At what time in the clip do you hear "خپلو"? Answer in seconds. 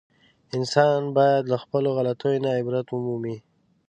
1.63-1.89